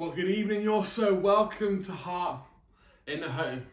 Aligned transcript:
Well, 0.00 0.12
good 0.12 0.30
evening. 0.30 0.62
You're 0.62 0.84
so 0.84 1.12
welcome 1.12 1.82
to 1.82 1.90
Heart 1.90 2.42
in 3.08 3.18
the 3.18 3.32
Home. 3.32 3.66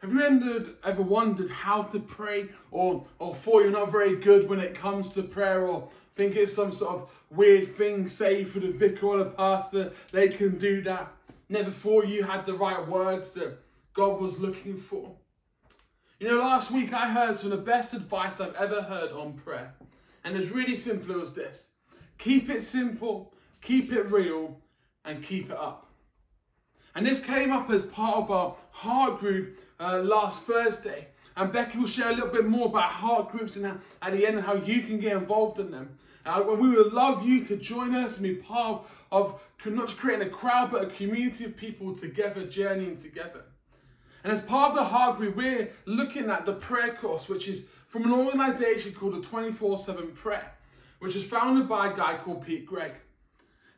Have 0.00 0.10
you 0.10 0.22
ever, 0.22 0.70
ever 0.82 1.02
wondered 1.02 1.50
how 1.50 1.82
to 1.82 2.00
pray, 2.00 2.48
or 2.70 3.04
or 3.18 3.34
thought 3.34 3.60
you're 3.60 3.70
not 3.70 3.92
very 3.92 4.16
good 4.16 4.48
when 4.48 4.58
it 4.58 4.74
comes 4.74 5.12
to 5.12 5.22
prayer, 5.22 5.66
or 5.66 5.90
think 6.14 6.34
it's 6.34 6.54
some 6.54 6.72
sort 6.72 6.94
of 6.94 7.10
weird 7.28 7.68
thing, 7.68 8.08
say 8.08 8.44
for 8.44 8.58
the 8.58 8.72
vicar 8.72 9.04
or 9.04 9.18
the 9.18 9.26
pastor, 9.26 9.92
they 10.12 10.28
can 10.28 10.56
do 10.56 10.80
that? 10.80 11.12
Never 11.50 11.70
thought 11.70 12.08
you 12.08 12.22
had 12.22 12.46
the 12.46 12.54
right 12.54 12.88
words 12.88 13.32
that 13.32 13.58
God 13.92 14.22
was 14.22 14.40
looking 14.40 14.78
for. 14.78 15.14
You 16.20 16.28
know, 16.28 16.38
last 16.38 16.70
week 16.70 16.94
I 16.94 17.10
heard 17.10 17.36
some 17.36 17.52
of 17.52 17.58
the 17.58 17.64
best 17.64 17.92
advice 17.92 18.40
I've 18.40 18.54
ever 18.54 18.80
heard 18.80 19.12
on 19.12 19.34
prayer, 19.34 19.74
and 20.24 20.38
it's 20.38 20.52
really 20.52 20.76
simple 20.76 21.20
as 21.20 21.34
this: 21.34 21.72
keep 22.16 22.48
it 22.48 22.62
simple, 22.62 23.34
keep 23.60 23.92
it 23.92 24.10
real, 24.10 24.58
and 25.04 25.22
keep 25.22 25.50
it 25.50 25.56
up. 25.56 25.86
And 26.94 27.04
this 27.04 27.20
came 27.20 27.52
up 27.52 27.70
as 27.70 27.86
part 27.86 28.16
of 28.16 28.30
our 28.30 28.56
heart 28.70 29.18
group 29.18 29.60
uh, 29.80 29.98
last 29.98 30.44
Thursday. 30.44 31.08
And 31.36 31.52
Becky 31.52 31.78
will 31.78 31.88
share 31.88 32.10
a 32.10 32.14
little 32.14 32.30
bit 32.30 32.46
more 32.46 32.66
about 32.66 32.90
heart 32.90 33.30
groups 33.30 33.56
and 33.56 33.66
how, 33.66 33.78
at 34.00 34.12
the 34.12 34.24
end 34.26 34.36
and 34.36 34.46
how 34.46 34.54
you 34.54 34.82
can 34.82 35.00
get 35.00 35.16
involved 35.16 35.58
in 35.58 35.72
them. 35.72 35.98
Uh, 36.24 36.42
and 36.48 36.60
we 36.60 36.70
would 36.70 36.92
love 36.92 37.26
you 37.26 37.44
to 37.44 37.56
join 37.56 37.94
us 37.94 38.18
and 38.18 38.22
be 38.22 38.34
part 38.34 38.86
of, 39.10 39.42
of 39.64 39.66
not 39.66 39.88
just 39.88 39.98
creating 39.98 40.28
a 40.28 40.30
crowd, 40.30 40.70
but 40.70 40.84
a 40.84 40.86
community 40.86 41.44
of 41.44 41.56
people 41.56 41.94
together, 41.94 42.46
journeying 42.46 42.96
together. 42.96 43.42
And 44.22 44.32
as 44.32 44.40
part 44.40 44.70
of 44.70 44.76
the 44.76 44.84
heart 44.84 45.18
group, 45.18 45.36
we're 45.36 45.70
looking 45.84 46.30
at 46.30 46.46
the 46.46 46.54
prayer 46.54 46.94
course, 46.94 47.28
which 47.28 47.46
is 47.46 47.66
from 47.88 48.04
an 48.04 48.12
organization 48.12 48.92
called 48.92 49.14
the 49.14 49.20
24 49.20 49.76
7 49.76 50.12
Prayer, 50.12 50.52
which 51.00 51.14
is 51.14 51.24
founded 51.24 51.68
by 51.68 51.92
a 51.92 51.96
guy 51.96 52.16
called 52.16 52.46
Pete 52.46 52.66
Greig. 52.66 52.92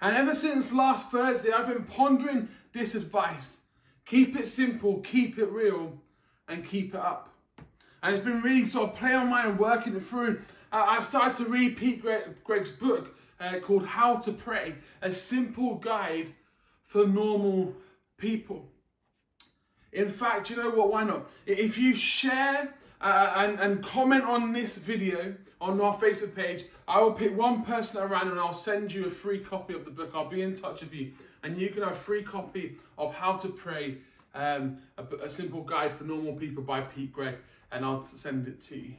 And 0.01 0.17
ever 0.17 0.35
since 0.35 0.73
last 0.73 1.11
Thursday, 1.11 1.53
I've 1.53 1.69
been 1.69 1.85
pondering 1.85 2.49
this 2.73 2.95
advice 2.95 3.61
keep 4.05 4.39
it 4.39 4.47
simple, 4.47 5.01
keep 5.01 5.37
it 5.37 5.51
real, 5.51 5.93
and 6.47 6.65
keep 6.65 6.95
it 6.95 7.01
up. 7.01 7.35
And 8.03 8.15
it's 8.15 8.25
been 8.25 8.41
really 8.41 8.65
sort 8.65 8.91
of 8.91 8.97
playing 8.97 9.17
on 9.17 9.29
my 9.29 9.47
mind, 9.47 9.59
working 9.59 9.97
it 9.97 10.03
through. 10.05 10.41
Uh, 10.73 10.85
I've 10.89 11.05
started 11.05 11.45
to 11.45 11.51
read 11.51 11.77
Pete 11.77 12.05
Greig's 12.45 12.71
book 12.71 13.19
uh, 13.41 13.59
called 13.61 13.85
How 13.85 14.17
to 14.19 14.33
Pray, 14.33 14.77
a 15.03 15.13
simple 15.13 15.75
guide 15.75 16.31
for 16.85 17.05
normal 17.05 17.75
people. 18.17 18.69
In 19.93 20.11
fact, 20.11 20.51
you 20.51 20.57
know 20.57 20.71
what? 20.71 20.93
Why 20.93 21.03
not? 21.03 21.31
If 21.47 21.79
you 21.79 21.95
share 21.97 22.75
uh, 23.01 23.33
and, 23.37 23.61
and 23.61 23.83
comment 23.83 24.25
on 24.25 24.53
this 24.53 24.79
video 24.79 25.35
on 25.61 25.81
our 25.81 25.97
Facebook 25.97 26.35
page, 26.35 26.65
I 26.87 27.01
will 27.01 27.13
pick 27.13 27.37
one 27.37 27.65
person 27.65 28.03
at 28.03 28.11
random 28.11 28.33
and 28.33 28.41
I'll 28.41 28.53
send 28.53 28.93
you 28.93 29.07
a 29.07 29.11
free 29.11 29.39
copy 29.39 29.75
of 29.75 29.85
the 29.85 29.91
book. 29.91 30.13
I'll 30.15 30.29
be 30.29 30.43
in 30.43 30.55
touch 30.55 30.81
with 30.81 30.95
you, 30.95 31.13
and 31.43 31.57
you 31.57 31.69
can 31.71 31.83
have 31.83 31.93
a 31.93 31.97
free 31.97 32.23
copy 32.23 32.77
of 32.99 33.15
How 33.15 33.37
to 33.39 33.49
Pray, 33.49 33.99
um, 34.35 34.79
a, 34.99 35.05
a 35.25 35.31
simple 35.31 35.63
guide 35.63 35.93
for 35.93 36.05
normal 36.05 36.35
people 36.35 36.63
by 36.63 36.81
Pete 36.83 37.13
Greig, 37.13 37.37
and 37.73 37.85
I'll 37.85 38.03
send 38.03 38.47
it 38.49 38.61
to 38.63 38.77
you. 38.77 38.95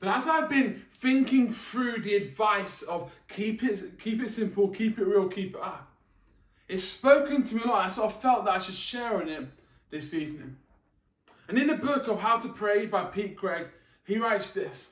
But 0.00 0.16
as 0.16 0.26
I've 0.26 0.48
been 0.48 0.82
thinking 0.92 1.52
through 1.52 2.02
the 2.02 2.16
advice 2.16 2.82
of 2.82 3.14
keep 3.28 3.62
it, 3.62 4.00
keep 4.00 4.20
it 4.20 4.30
simple, 4.30 4.68
keep 4.68 4.98
it 4.98 5.04
real, 5.04 5.28
keep 5.28 5.54
it 5.54 5.62
up, 5.62 5.88
it's 6.68 6.84
spoken 6.84 7.42
to 7.44 7.54
me 7.54 7.62
a 7.64 7.68
lot. 7.68 7.84
I 7.84 7.88
sort 7.88 8.12
of 8.12 8.20
felt 8.20 8.44
that 8.46 8.54
I 8.54 8.58
should 8.58 8.74
share 8.74 9.20
on 9.20 9.28
it 9.28 9.46
this 9.90 10.12
evening. 10.12 10.56
And 11.48 11.58
in 11.58 11.66
the 11.66 11.76
book 11.76 12.08
of 12.08 12.20
How 12.20 12.38
to 12.38 12.48
Pray 12.48 12.86
by 12.86 13.04
Pete 13.04 13.36
Greig, 13.36 13.68
he 14.04 14.18
writes 14.18 14.52
this 14.52 14.90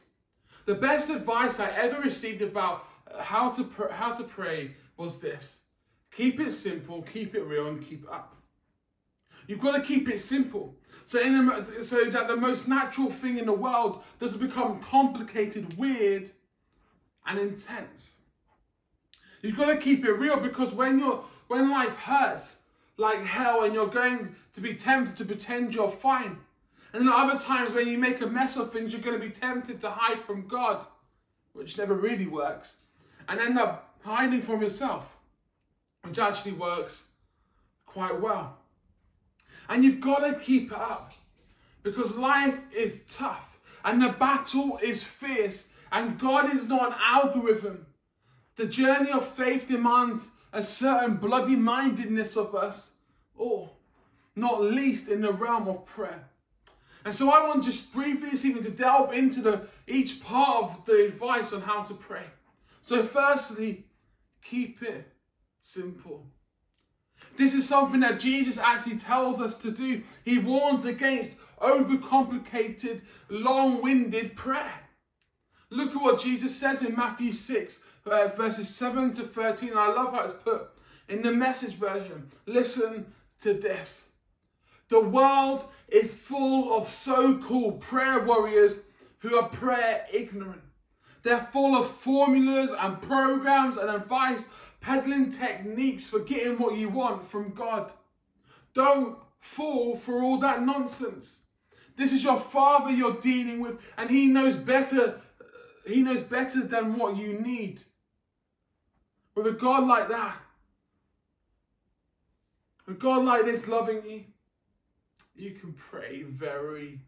The 0.66 0.74
best 0.74 1.10
advice 1.10 1.60
I 1.60 1.70
ever 1.70 2.00
received 2.00 2.42
about 2.42 2.86
uh, 3.10 3.22
how 3.22 3.50
to, 3.50 3.64
pr- 3.64 3.92
how 3.92 4.12
to 4.14 4.24
pray 4.24 4.72
was 4.96 5.20
this 5.20 5.60
keep 6.10 6.40
it 6.40 6.52
simple, 6.52 7.02
keep 7.02 7.34
it 7.34 7.42
real, 7.42 7.68
and 7.68 7.82
keep 7.82 8.04
it 8.04 8.10
up. 8.10 8.36
You've 9.46 9.60
got 9.60 9.76
to 9.76 9.82
keep 9.82 10.08
it 10.08 10.20
simple. 10.20 10.76
So, 11.06 11.20
in 11.20 11.46
the, 11.46 11.82
so 11.82 12.04
that 12.04 12.28
the 12.28 12.36
most 12.36 12.68
natural 12.68 13.10
thing 13.10 13.38
in 13.38 13.46
the 13.46 13.52
world 13.52 14.02
doesn't 14.18 14.40
become 14.40 14.80
complicated, 14.80 15.76
weird, 15.78 16.30
and 17.26 17.38
intense. 17.38 18.16
You've 19.42 19.56
got 19.56 19.66
to 19.66 19.76
keep 19.76 20.04
it 20.04 20.12
real 20.12 20.38
because 20.38 20.74
when 20.74 20.98
you're 20.98 21.24
when 21.48 21.70
life 21.70 21.96
hurts, 21.96 22.58
like 22.96 23.24
hell 23.24 23.64
and 23.64 23.74
you're 23.74 23.88
going 23.88 24.36
to 24.52 24.60
be 24.60 24.74
tempted 24.74 25.16
to 25.16 25.24
pretend 25.24 25.74
you're 25.74 25.90
fine. 25.90 26.38
And 26.92 27.06
then 27.06 27.12
other 27.12 27.38
times 27.38 27.72
when 27.72 27.88
you 27.88 27.98
make 27.98 28.20
a 28.20 28.26
mess 28.26 28.56
of 28.56 28.72
things, 28.72 28.92
you're 28.92 29.02
going 29.02 29.18
to 29.18 29.24
be 29.24 29.32
tempted 29.32 29.80
to 29.80 29.90
hide 29.90 30.20
from 30.20 30.48
God, 30.48 30.84
which 31.52 31.78
never 31.78 31.94
really 31.94 32.26
works, 32.26 32.76
and 33.28 33.40
end 33.40 33.58
up 33.58 33.94
hiding 34.04 34.42
from 34.42 34.62
yourself, 34.62 35.16
which 36.02 36.18
actually 36.18 36.52
works 36.52 37.08
quite 37.86 38.20
well. 38.20 38.58
And 39.68 39.84
you've 39.84 40.00
got 40.00 40.18
to 40.20 40.38
keep 40.38 40.72
it 40.72 40.78
up 40.78 41.12
because 41.82 42.16
life 42.16 42.58
is 42.74 43.02
tough 43.08 43.60
and 43.84 44.02
the 44.02 44.10
battle 44.10 44.78
is 44.82 45.02
fierce, 45.02 45.68
and 45.92 46.18
God 46.18 46.54
is 46.54 46.68
not 46.68 46.88
an 46.88 46.98
algorithm. 47.00 47.86
The 48.56 48.66
journey 48.66 49.10
of 49.10 49.26
faith 49.26 49.68
demands 49.68 50.30
a 50.52 50.62
certain 50.62 51.16
bloody 51.16 51.56
mindedness 51.56 52.36
of 52.36 52.54
us, 52.54 52.92
or 53.34 53.70
not 54.36 54.60
least 54.62 55.08
in 55.08 55.22
the 55.22 55.32
realm 55.32 55.66
of 55.68 55.86
prayer. 55.86 56.29
And 57.04 57.14
so 57.14 57.30
I 57.30 57.46
want 57.46 57.64
just 57.64 57.92
briefly 57.92 58.30
this 58.30 58.44
evening 58.44 58.64
to 58.64 58.70
delve 58.70 59.12
into 59.12 59.40
the 59.40 59.66
each 59.86 60.22
part 60.22 60.64
of 60.64 60.84
the 60.84 61.06
advice 61.06 61.52
on 61.52 61.62
how 61.62 61.82
to 61.82 61.94
pray. 61.94 62.24
So 62.82 63.02
firstly, 63.02 63.84
keep 64.42 64.82
it 64.82 65.06
simple. 65.62 66.26
This 67.36 67.54
is 67.54 67.68
something 67.68 68.00
that 68.00 68.20
Jesus 68.20 68.58
actually 68.58 68.98
tells 68.98 69.40
us 69.40 69.58
to 69.58 69.70
do. 69.70 70.02
He 70.24 70.38
warns 70.38 70.84
against 70.84 71.38
overcomplicated, 71.58 73.02
long-winded 73.28 74.36
prayer. 74.36 74.80
Look 75.70 75.94
at 75.94 76.02
what 76.02 76.20
Jesus 76.20 76.56
says 76.56 76.82
in 76.82 76.96
Matthew 76.96 77.32
6, 77.32 77.84
uh, 78.06 78.28
verses 78.36 78.68
7 78.68 79.12
to 79.14 79.22
13. 79.22 79.70
I 79.74 79.88
love 79.88 80.12
how 80.12 80.24
it's 80.24 80.34
put 80.34 80.70
in 81.08 81.22
the 81.22 81.32
message 81.32 81.74
version. 81.74 82.28
Listen 82.46 83.06
to 83.42 83.54
this. 83.54 84.09
The 84.90 85.00
world 85.00 85.64
is 85.88 86.14
full 86.14 86.76
of 86.76 86.88
so 86.88 87.38
called 87.38 87.80
prayer 87.80 88.24
warriors 88.24 88.80
who 89.20 89.36
are 89.36 89.48
prayer 89.48 90.04
ignorant. 90.12 90.62
They're 91.22 91.48
full 91.52 91.76
of 91.76 91.88
formulas 91.88 92.72
and 92.76 93.00
programs 93.00 93.76
and 93.76 93.88
advice, 93.88 94.48
peddling 94.80 95.30
techniques 95.30 96.10
for 96.10 96.18
getting 96.20 96.58
what 96.58 96.76
you 96.76 96.88
want 96.88 97.24
from 97.26 97.52
God. 97.52 97.92
Don't 98.74 99.18
fall 99.38 99.96
for 99.96 100.22
all 100.22 100.38
that 100.38 100.62
nonsense. 100.62 101.42
This 101.96 102.12
is 102.12 102.24
your 102.24 102.40
father 102.40 102.90
you're 102.90 103.20
dealing 103.20 103.60
with, 103.60 103.78
and 103.96 104.10
he 104.10 104.26
knows 104.26 104.56
better. 104.56 105.20
He 105.86 106.02
knows 106.02 106.22
better 106.22 106.62
than 106.62 106.98
what 106.98 107.16
you 107.16 107.38
need. 107.38 107.82
With 109.34 109.46
a 109.46 109.52
God 109.52 109.86
like 109.86 110.08
that, 110.08 110.36
a 112.88 112.92
God 112.92 113.24
like 113.24 113.44
this 113.44 113.68
loving 113.68 114.02
you, 114.08 114.24
you 115.40 115.52
can 115.52 115.72
pray 115.72 116.22
very 116.22 117.00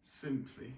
simply. 0.00 0.74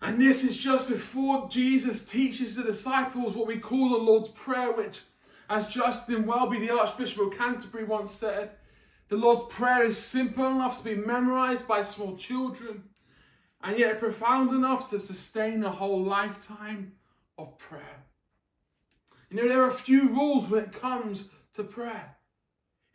And 0.00 0.20
this 0.20 0.44
is 0.44 0.56
just 0.56 0.88
before 0.88 1.48
Jesus 1.48 2.04
teaches 2.04 2.56
the 2.56 2.62
disciples 2.62 3.34
what 3.34 3.46
we 3.46 3.58
call 3.58 3.90
the 3.90 4.04
Lord's 4.04 4.28
Prayer, 4.28 4.72
which, 4.72 5.02
as 5.48 5.68
Justin 5.68 6.26
Welby, 6.26 6.60
the 6.60 6.74
Archbishop 6.74 7.20
of 7.20 7.38
Canterbury, 7.38 7.84
once 7.84 8.10
said, 8.10 8.50
the 9.08 9.16
Lord's 9.16 9.54
Prayer 9.54 9.84
is 9.84 9.96
simple 9.96 10.46
enough 10.46 10.78
to 10.78 10.84
be 10.84 10.94
memorized 10.94 11.66
by 11.66 11.82
small 11.82 12.16
children, 12.16 12.84
and 13.62 13.78
yet 13.78 13.98
profound 13.98 14.50
enough 14.50 14.90
to 14.90 15.00
sustain 15.00 15.64
a 15.64 15.70
whole 15.70 16.02
lifetime 16.02 16.92
of 17.38 17.56
prayer. 17.56 18.04
You 19.30 19.38
know, 19.38 19.48
there 19.48 19.62
are 19.62 19.68
a 19.68 19.74
few 19.74 20.08
rules 20.08 20.48
when 20.48 20.64
it 20.64 20.72
comes 20.72 21.30
to 21.54 21.64
prayer. 21.64 22.15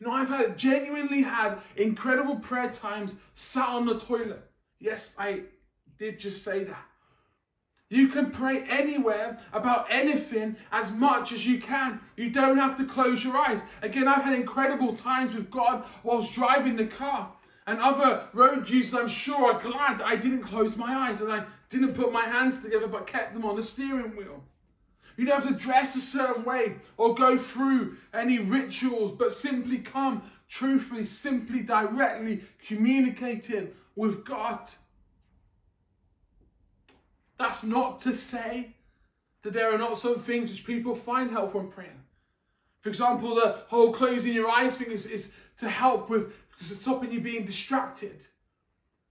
You 0.01 0.07
know, 0.07 0.13
I've 0.13 0.30
had 0.30 0.57
genuinely 0.57 1.21
had 1.21 1.59
incredible 1.75 2.38
prayer 2.38 2.71
times 2.71 3.19
sat 3.36 3.69
on 3.69 3.86
the 3.86 4.00
toilet. 4.00 4.50
Yes, 4.80 5.15
I 5.19 5.44
did 6.00 6.19
just 6.19 6.44
say 6.44 6.63
that. 6.63 6.86
You 7.88 8.07
can 8.07 8.31
pray 8.31 8.63
anywhere 8.68 9.38
about 9.53 9.86
anything 9.92 10.56
as 10.71 10.92
much 10.92 11.31
as 11.31 11.45
you 11.45 11.62
can. 11.62 12.00
You 12.18 12.31
don't 12.31 12.57
have 12.57 12.77
to 12.77 12.86
close 12.86 13.24
your 13.24 13.38
eyes. 13.38 13.62
Again, 13.83 14.07
I've 14.07 14.24
had 14.24 14.33
incredible 14.33 14.95
times 14.95 15.36
with 15.36 15.51
God 15.51 15.86
whilst 16.01 16.33
driving 16.33 16.77
the 16.77 16.88
car. 16.88 17.33
And 17.68 17.77
other 17.77 18.24
road 18.33 18.68
users, 18.68 18.95
I'm 18.95 19.07
sure, 19.07 19.54
are 19.54 19.62
glad 19.62 20.01
I 20.01 20.15
didn't 20.15 20.42
close 20.42 20.77
my 20.77 20.95
eyes 20.95 21.21
and 21.21 21.31
I 21.31 21.45
didn't 21.69 21.94
put 21.94 22.12
my 22.12 22.25
hands 22.25 22.63
together 22.63 22.88
but 22.88 23.06
kept 23.06 23.36
them 23.36 23.45
on 23.45 23.56
the 23.56 23.62
steering 23.62 24.15
wheel. 24.15 24.44
You 25.18 25.25
don't 25.25 25.44
have 25.44 25.58
to 25.58 25.63
dress 25.63 25.96
a 25.96 26.02
certain 26.02 26.44
way 26.44 26.75
or 26.98 27.16
go 27.16 27.38
through 27.38 27.98
any 28.13 28.40
rituals, 28.40 29.12
but 29.12 29.31
simply 29.31 29.80
come 29.80 30.24
truthfully, 30.48 31.06
simply, 31.06 31.62
directly 31.62 32.42
communicating 32.66 33.72
with 33.96 34.25
God. 34.25 34.68
That's 37.38 37.63
not 37.63 38.00
to 38.02 38.13
say 38.13 38.75
that 39.44 39.54
there 39.54 39.74
are 39.74 39.78
not 39.78 39.98
some 39.98 40.19
things 40.19 40.52
which 40.52 40.66
people 40.66 40.96
find 40.96 41.31
helpful 41.31 41.62
in 41.62 41.72
praying. 41.72 42.04
For 42.81 42.90
example, 42.90 43.36
the 43.36 43.57
whole 43.68 43.94
closing 43.94 44.34
your 44.34 44.50
eyes 44.50 44.78
thing 44.78 44.92
is, 44.92 45.06
is 45.06 45.34
to 45.60 45.69
help 45.69 46.10
with 46.10 46.34
stopping 46.54 47.12
you 47.12 47.22
being 47.22 47.46
distracted. 47.46 48.25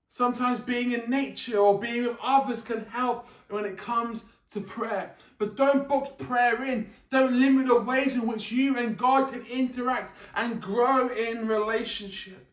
Sometimes 0.09 0.59
being 0.59 0.91
in 0.93 1.09
nature 1.09 1.59
or 1.59 1.79
being 1.79 2.05
with 2.05 2.17
others 2.21 2.63
can 2.63 2.85
help 2.87 3.29
when 3.49 3.65
it 3.65 3.79
comes 3.79 4.25
to 4.53 4.61
prayer. 4.61 5.15
But 5.39 5.57
don't 5.57 5.89
box 5.89 6.11
prayer 6.19 6.65
in. 6.65 6.89
Don't 7.11 7.39
limit 7.39 7.69
the 7.69 7.81
ways 7.81 8.17
in 8.17 8.27
which 8.27 8.51
you 8.51 8.77
and 8.77 8.97
God 8.97 9.33
can 9.33 9.45
interact 9.47 10.13
and 10.35 10.61
grow 10.61 11.09
in 11.09 11.47
relationship. 11.47 12.47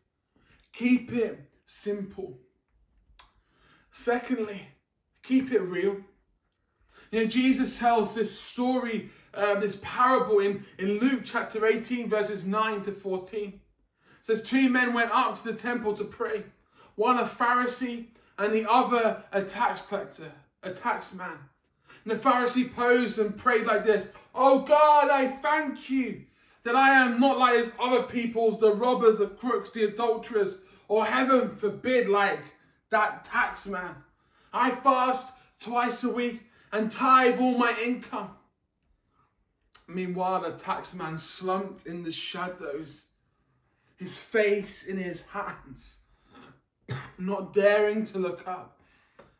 Keep 0.74 1.12
it 1.12 1.40
simple. 1.66 2.38
Secondly, 3.92 4.70
keep 5.24 5.52
it 5.52 5.62
real. 5.62 5.98
You 7.12 7.22
know, 7.22 7.26
Jesus 7.26 7.80
tells 7.80 8.14
this 8.14 8.38
story, 8.38 9.10
uh, 9.34 9.60
this 9.60 9.80
parable 9.82 10.40
in, 10.40 10.66
in 10.78 11.00
Luke 11.00 11.22
chapter 11.24 11.66
18, 11.66 12.08
verses 12.10 12.46
9 12.46 12.82
to 12.84 12.92
14. 12.92 13.48
It 13.48 13.60
says, 14.22 14.44
Two 14.44 14.70
men 14.70 14.94
went 14.94 15.12
up 15.12 15.36
to 15.36 15.44
the 15.46 15.54
temple 15.54 15.94
to 15.94 16.04
pray, 16.04 16.44
one 16.96 17.18
a 17.18 17.24
Pharisee 17.24 18.08
and 18.38 18.54
the 18.54 18.70
other 18.70 19.24
a 19.32 19.42
tax 19.42 19.82
collector, 19.82 20.32
a 20.62 20.72
tax 20.72 21.14
man. 21.16 21.38
And 22.08 22.18
the 22.18 22.24
Pharisee 22.24 22.74
posed 22.74 23.20
and 23.20 23.36
prayed 23.36 23.66
like 23.66 23.84
this 23.84 24.08
Oh 24.34 24.60
God, 24.60 25.10
I 25.10 25.28
thank 25.28 25.90
you 25.90 26.22
that 26.64 26.74
I 26.74 26.92
am 26.92 27.20
not 27.20 27.38
like 27.38 27.56
those 27.56 27.74
other 27.78 28.04
peoples, 28.04 28.62
the 28.62 28.74
robbers, 28.74 29.18
the 29.18 29.28
crooks, 29.28 29.72
the 29.72 29.84
adulterers, 29.84 30.62
or 30.88 31.06
heaven 31.06 31.50
forbid, 31.50 32.08
like 32.08 32.40
that 32.92 33.26
tax 33.26 33.68
man. 33.68 33.96
I 34.54 34.72
fast 34.72 35.34
twice 35.60 36.02
a 36.06 36.10
week 36.10 36.44
and 36.72 36.90
tithe 36.90 37.42
all 37.42 37.58
my 37.58 37.78
income. 37.84 38.30
Meanwhile, 39.86 40.44
the 40.44 40.52
taxman 40.52 41.20
slumped 41.20 41.86
in 41.86 42.04
the 42.04 42.12
shadows, 42.12 43.08
his 43.98 44.18
face 44.18 44.86
in 44.86 44.98
his 44.98 45.24
hands, 45.24 46.04
not 47.18 47.52
daring 47.52 48.06
to 48.06 48.18
look 48.18 48.48
up 48.48 48.80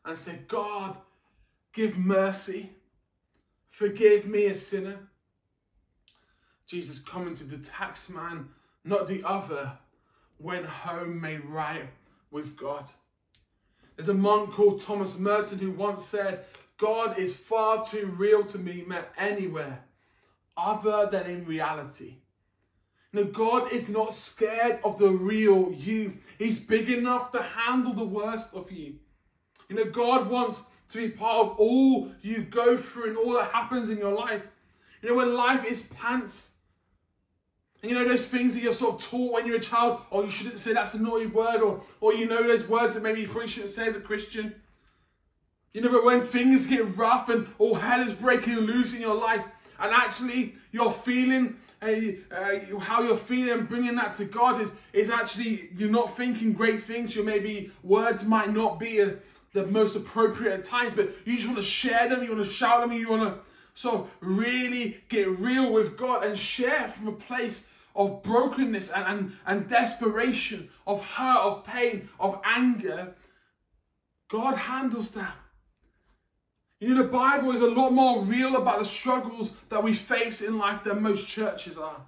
and 0.04 0.18
say, 0.18 0.40
God, 0.50 0.98
give 1.74 1.98
mercy, 1.98 2.72
forgive 3.70 4.26
me 4.26 4.46
a 4.46 4.56
sinner. 4.56 4.98
Jesus 6.66 7.00
commented, 7.00 7.50
the 7.50 7.58
taxman, 7.58 8.48
not 8.84 9.08
the 9.08 9.24
other, 9.24 9.78
went 10.40 10.66
home 10.66 11.22
made 11.22 11.46
right 11.46 11.90
with 12.32 12.58
God. 12.58 12.90
There's 13.96 14.10
a 14.10 14.14
monk 14.14 14.52
called 14.52 14.82
Thomas 14.82 15.18
Merton 15.18 15.60
who 15.60 15.72
once 15.72 16.06
said, 16.06 16.46
God 16.78 17.18
is 17.18 17.36
far 17.36 17.84
too 17.86 18.14
real 18.18 18.44
to 18.46 18.58
be 18.58 18.84
met 18.84 19.12
anywhere 19.18 19.84
other 20.56 21.08
than 21.10 21.26
in 21.26 21.46
reality. 21.46 22.18
Know, 23.14 23.26
God 23.26 23.72
is 23.72 23.90
not 23.90 24.14
scared 24.14 24.80
of 24.84 25.00
the 25.00 25.10
real 25.10 25.72
you. 25.72 26.18
He's 26.38 26.60
big 26.60 26.90
enough 26.90 27.32
to 27.32 27.42
handle 27.42 27.94
the 27.94 28.04
worst 28.04 28.54
of 28.54 28.72
you. 28.72 28.96
You 29.70 29.76
know, 29.76 29.86
God 29.86 30.30
wants 30.30 30.64
to 30.92 30.98
be 30.98 31.10
part 31.10 31.48
of 31.48 31.60
all 31.60 32.12
you 32.22 32.44
go 32.44 32.78
through 32.78 33.10
and 33.10 33.18
all 33.18 33.34
that 33.34 33.52
happens 33.52 33.90
in 33.90 33.98
your 33.98 34.14
life. 34.14 34.42
You 35.02 35.10
know, 35.10 35.16
when 35.16 35.34
life 35.34 35.66
is 35.66 35.84
pants, 35.84 36.52
and 37.82 37.92
you 37.92 37.98
know 37.98 38.08
those 38.08 38.28
things 38.28 38.56
that 38.56 38.64
you're 38.64 38.74
sort 38.74 38.96
of 38.96 39.10
taught 39.10 39.34
when 39.34 39.46
you're 39.46 39.58
a 39.58 39.62
child, 39.62 40.02
or 40.10 40.22
oh, 40.22 40.26
you 40.26 40.32
shouldn't 40.32 40.60
say 40.60 40.74
that's 40.74 40.96
a 40.96 41.00
naughty 41.00 41.28
word, 41.28 41.62
or 41.62 41.82
or 42.02 42.14
you 42.14 42.28
know 42.28 42.42
those 42.42 42.68
words 42.68 42.96
that 42.96 43.04
maybe 43.04 43.22
you 43.22 43.28
probably 43.28 43.48
shouldn't 43.48 43.72
say 43.72 43.88
as 43.88 43.96
a 43.96 44.02
Christian. 44.02 44.56
You 45.74 45.82
know, 45.82 45.92
but 45.92 46.04
when 46.04 46.22
things 46.22 46.66
get 46.66 46.98
rough 46.98 47.30
and 47.30 47.48
all 47.60 47.76
hell 47.76 48.02
is 48.02 48.14
breaking 48.14 48.56
loose 48.56 48.96
in 48.96 49.02
your 49.02 49.14
life, 49.14 49.44
and 49.80 49.94
actually 49.94 50.56
you're 50.72 50.92
feeling 50.92 51.58
uh, 51.82 51.92
uh, 52.32 52.80
how 52.80 53.04
you're 53.04 53.16
feeling 53.16 53.66
bringing 53.66 53.96
that 53.96 54.16
to 54.16 54.26
God 54.26 54.60
is, 54.60 54.72
is 54.94 55.12
actually 55.12 55.70
you're 55.78 55.92
not 55.92 56.18
thinking 56.18 56.54
great 56.54 56.82
things. 56.82 57.16
Your 57.16 57.26
maybe 57.26 57.72
words 57.84 58.26
might 58.26 58.52
not 58.52 58.80
be 58.80 59.00
a, 59.00 59.14
the 59.54 59.66
most 59.68 59.96
appropriate 59.96 60.54
at 60.54 60.64
times, 60.64 60.94
but 60.96 61.10
you 61.26 61.36
just 61.36 61.48
want 61.48 61.58
to 61.58 61.64
share 61.64 62.10
them, 62.10 62.24
you 62.24 62.36
want 62.36 62.46
to 62.46 62.52
shout 62.52 62.82
them, 62.82 62.92
you 62.92 63.10
want 63.10 63.24
to 63.24 63.40
sort 63.74 63.96
of 63.96 64.10
really 64.22 64.98
get 65.10 65.28
real 65.40 65.72
with 65.72 65.98
God 65.98 66.24
and 66.24 66.38
share 66.38 66.88
from 66.88 67.08
a 67.08 67.14
place 67.14 67.68
of 67.96 68.22
brokenness 68.24 68.90
and, 68.90 69.06
and, 69.06 69.32
and 69.46 69.70
desperation, 69.70 70.70
of 70.86 71.04
hurt, 71.06 71.40
of 71.40 71.66
pain, 71.66 72.10
of 72.20 72.40
anger. 72.44 73.16
God 74.30 74.56
handles 74.56 75.12
that. 75.12 75.36
You 76.80 76.94
know, 76.94 77.04
the 77.04 77.10
Bible 77.10 77.52
is 77.52 77.62
a 77.62 77.70
lot 77.70 77.92
more 77.92 78.22
real 78.22 78.56
about 78.56 78.80
the 78.80 78.86
struggles 78.86 79.54
that 79.70 79.84
we 79.84 79.94
face 79.94 80.42
in 80.42 80.60
life 80.60 80.84
than 80.84 81.02
most 81.02 81.28
churches 81.28 81.78
are. 81.78 82.06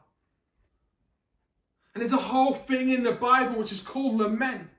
And 1.94 2.02
there's 2.02 2.14
a 2.14 2.18
whole 2.18 2.54
thing 2.54 2.90
in 2.90 3.04
the 3.04 3.12
Bible 3.12 3.58
which 3.58 3.72
is 3.72 3.82
called 3.82 4.16
lament, 4.18 4.70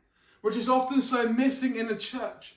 which 0.40 0.56
is 0.56 0.68
often 0.68 1.00
so 1.00 1.28
missing 1.28 1.76
in 1.76 1.88
the 1.88 1.96
church. 1.96 2.56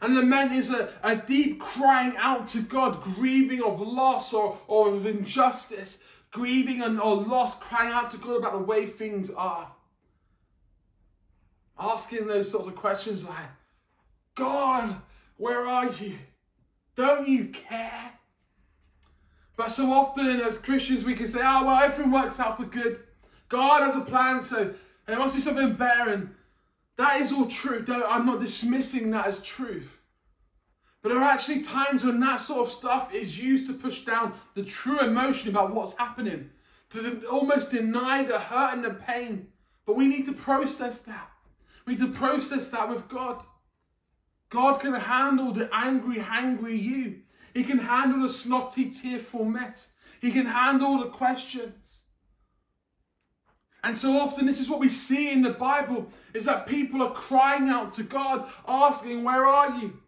And 0.00 0.16
lament 0.16 0.52
is 0.52 0.72
a, 0.72 0.90
a 1.02 1.14
deep 1.14 1.60
crying 1.60 2.14
out 2.18 2.48
to 2.48 2.60
God, 2.60 3.00
grieving 3.00 3.62
of 3.62 3.80
loss 3.80 4.34
or, 4.34 4.58
or 4.66 4.92
of 4.92 5.06
injustice, 5.06 6.02
grieving 6.32 6.82
and, 6.82 7.00
or 7.00 7.16
loss, 7.16 7.58
crying 7.58 7.92
out 7.92 8.10
to 8.10 8.18
God 8.18 8.38
about 8.38 8.52
the 8.52 8.58
way 8.64 8.86
things 8.86 9.30
are. 9.30 9.70
Asking 11.78 12.26
those 12.26 12.50
sorts 12.50 12.66
of 12.66 12.74
questions 12.74 13.24
like, 13.24 13.46
God, 14.34 14.96
where 15.36 15.66
are 15.68 15.90
you? 15.92 16.18
Don't 16.96 17.28
you 17.28 17.46
care? 17.46 18.12
But 19.56 19.68
so 19.70 19.92
often 19.92 20.40
as 20.40 20.58
Christians, 20.58 21.04
we 21.04 21.14
can 21.14 21.28
say, 21.28 21.40
oh, 21.42 21.64
well, 21.64 21.82
everything 21.82 22.10
works 22.10 22.40
out 22.40 22.56
for 22.56 22.64
good. 22.64 22.98
God 23.48 23.82
has 23.82 23.94
a 23.94 24.00
plan, 24.00 24.40
so 24.40 24.74
there 25.06 25.18
must 25.18 25.34
be 25.34 25.40
something 25.40 25.74
better. 25.74 26.10
And 26.10 26.34
that 26.96 27.20
is 27.20 27.32
all 27.32 27.46
true. 27.46 27.84
I'm 27.88 28.26
not 28.26 28.40
dismissing 28.40 29.10
that 29.10 29.26
as 29.26 29.42
truth. 29.42 29.98
But 31.02 31.08
there 31.08 31.18
are 31.18 31.30
actually 31.30 31.62
times 31.62 32.04
when 32.04 32.20
that 32.20 32.36
sort 32.36 32.68
of 32.68 32.72
stuff 32.72 33.12
is 33.12 33.38
used 33.38 33.66
to 33.66 33.74
push 33.74 34.04
down 34.04 34.34
the 34.54 34.62
true 34.62 35.00
emotion 35.00 35.50
about 35.50 35.74
what's 35.74 35.96
happening, 35.96 36.50
to 36.90 37.26
almost 37.26 37.70
deny 37.70 38.22
the 38.22 38.38
hurt 38.38 38.74
and 38.74 38.84
the 38.84 38.94
pain. 38.94 39.48
But 39.84 39.96
we 39.96 40.06
need 40.06 40.26
to 40.26 40.32
process 40.32 41.00
that. 41.00 41.30
We 41.86 41.94
need 41.94 42.02
to 42.02 42.12
process 42.12 42.70
that 42.70 42.88
with 42.88 43.08
God. 43.08 43.42
God 44.48 44.78
can 44.78 44.92
handle 44.94 45.50
the 45.50 45.68
angry, 45.72 46.18
hangry 46.18 46.80
you. 46.80 47.22
He 47.52 47.64
can 47.64 47.78
handle 47.78 48.20
the 48.22 48.28
snotty, 48.28 48.90
tearful 48.90 49.44
mess. 49.44 49.88
He 50.20 50.30
can 50.30 50.46
handle 50.46 50.98
the 50.98 51.08
questions. 51.08 52.04
And 53.84 53.96
so 53.96 54.18
often, 54.20 54.46
this 54.46 54.60
is 54.60 54.70
what 54.70 54.80
we 54.80 54.88
see 54.88 55.32
in 55.32 55.42
the 55.42 55.50
Bible 55.50 56.08
is 56.34 56.44
that 56.44 56.66
people 56.66 57.02
are 57.02 57.12
crying 57.12 57.68
out 57.68 57.92
to 57.94 58.04
God, 58.04 58.48
asking, 58.66 59.24
Where 59.24 59.44
are 59.44 59.76
you? 59.76 60.00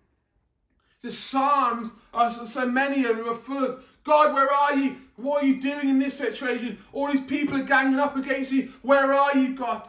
The 1.02 1.10
Psalms 1.10 1.92
are 2.12 2.30
so 2.30 2.66
many 2.66 3.04
of 3.04 3.16
them 3.16 3.28
are 3.28 3.34
full 3.34 3.64
of 3.64 3.84
God, 4.04 4.34
where 4.34 4.52
are 4.52 4.74
you? 4.74 4.96
What 5.16 5.42
are 5.42 5.46
you 5.46 5.60
doing 5.60 5.88
in 5.88 5.98
this 5.98 6.18
situation? 6.18 6.78
All 6.92 7.10
these 7.10 7.22
people 7.22 7.56
are 7.56 7.64
ganging 7.64 7.98
up 7.98 8.16
against 8.16 8.52
me. 8.52 8.68
Where 8.82 9.12
are 9.14 9.36
you, 9.36 9.56
God? 9.56 9.88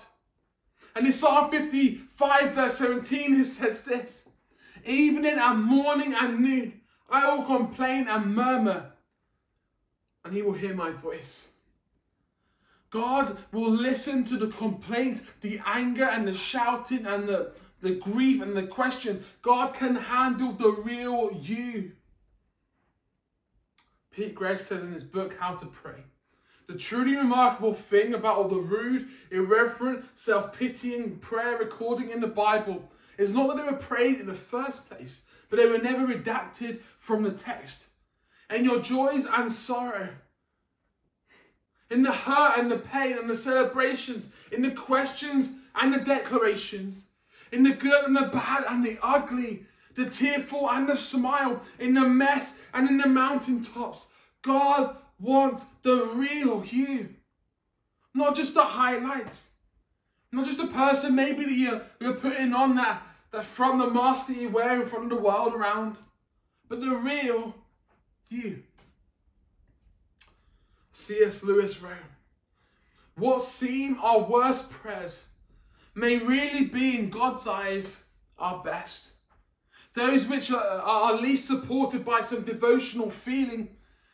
And 0.95 1.05
in 1.05 1.11
Psalm 1.11 1.51
55, 1.51 2.51
verse 2.51 2.77
17, 2.77 3.41
it 3.41 3.45
says 3.45 3.83
this 3.83 4.29
evening 4.85 5.37
and 5.37 5.63
morning 5.63 6.15
and 6.17 6.39
noon. 6.39 6.81
I 7.09 7.35
will 7.35 7.43
complain 7.43 8.07
and 8.07 8.33
murmur, 8.33 8.93
and 10.23 10.33
he 10.33 10.41
will 10.41 10.53
hear 10.53 10.73
my 10.73 10.91
voice. 10.91 11.49
God 12.95 13.37
will 13.51 13.71
listen 13.71 14.23
to 14.23 14.37
the 14.37 14.47
complaint, 14.47 15.21
the 15.41 15.59
anger, 15.65 16.05
and 16.05 16.25
the 16.25 16.33
shouting, 16.33 17.05
and 17.05 17.27
the, 17.27 17.51
the 17.81 17.95
grief 17.95 18.41
and 18.41 18.55
the 18.55 18.63
question. 18.63 19.21
God 19.41 19.73
can 19.73 19.97
handle 19.97 20.53
the 20.53 20.71
real 20.71 21.37
you. 21.41 21.91
Pete 24.11 24.33
Greig 24.33 24.61
says 24.61 24.81
in 24.81 24.93
his 24.93 25.03
book, 25.03 25.35
How 25.37 25.55
to 25.55 25.65
Pray. 25.65 26.05
The 26.67 26.77
truly 26.77 27.17
remarkable 27.17 27.73
thing 27.73 28.13
about 28.13 28.37
all 28.37 28.47
the 28.47 28.55
rude, 28.55 29.09
irreverent, 29.29 30.05
self 30.15 30.57
pitying 30.57 31.17
prayer 31.17 31.57
recording 31.57 32.11
in 32.11 32.21
the 32.21 32.27
Bible 32.27 32.89
is 33.17 33.35
not 33.35 33.49
that 33.49 33.57
they 33.57 33.69
were 33.69 33.77
prayed 33.77 34.21
in 34.21 34.25
the 34.25 34.33
first 34.33 34.89
place, 34.89 35.23
but 35.49 35.57
they 35.57 35.65
were 35.65 35.79
never 35.79 36.07
redacted 36.07 36.79
from 36.97 37.23
the 37.23 37.31
text. 37.31 37.87
And 38.49 38.63
your 38.63 38.79
joys 38.79 39.25
and 39.25 39.51
sorrow, 39.51 40.11
in 41.89 42.03
the 42.03 42.11
hurt 42.11 42.57
and 42.57 42.71
the 42.71 42.77
pain 42.77 43.17
and 43.17 43.29
the 43.29 43.35
celebrations, 43.35 44.33
in 44.51 44.61
the 44.61 44.71
questions 44.71 45.55
and 45.75 45.93
the 45.93 45.99
declarations, 45.99 47.07
in 47.51 47.63
the 47.63 47.73
good 47.73 48.05
and 48.05 48.15
the 48.15 48.27
bad 48.27 48.63
and 48.67 48.85
the 48.85 48.97
ugly, 49.01 49.65
the 49.95 50.09
tearful 50.09 50.69
and 50.69 50.89
the 50.89 50.97
smile, 50.97 51.61
in 51.79 51.93
the 51.93 52.07
mess 52.07 52.59
and 52.73 52.89
in 52.89 52.97
the 52.97 53.07
mountaintops, 53.07 54.07
God 54.41 54.97
wants 55.19 55.65
the 55.83 56.05
real 56.13 56.65
you, 56.65 57.15
not 58.13 58.35
just 58.35 58.53
the 58.53 58.63
highlights. 58.63 59.51
Not 60.31 60.45
just 60.45 60.59
a 60.59 60.67
person 60.67 61.15
maybe 61.15 61.45
that 61.45 61.53
you're, 61.53 61.81
you're 62.01 62.15
putting 62.15 62.53
on 62.53 62.75
that, 62.75 63.01
that 63.31 63.45
front, 63.45 63.79
the 63.79 63.89
mask 63.89 64.27
that 64.27 64.35
you 64.35 64.49
wear 64.49 64.81
in 64.81 64.85
front 64.85 65.05
of 65.05 65.09
the 65.09 65.23
world 65.23 65.53
around, 65.53 65.99
but 66.67 66.81
the 66.81 66.93
real 66.93 67.55
you. 68.29 68.63
C.S. 71.05 71.43
Lewis 71.43 71.81
wrote, 71.81 71.97
What 73.15 73.41
seem 73.41 73.99
our 74.01 74.19
worst 74.19 74.71
prayers 74.71 75.25
may 75.93 76.17
really 76.17 76.65
be 76.65 76.97
in 76.97 77.09
God's 77.09 77.47
eyes 77.47 78.03
our 78.37 78.63
best. 78.63 79.11
Those 79.93 80.27
which 80.27 80.51
are, 80.51 80.61
are 80.61 81.15
least 81.15 81.47
supported 81.47 82.03
by 82.03 82.21
some 82.21 82.41
devotional 82.41 83.09
feeling, 83.09 83.69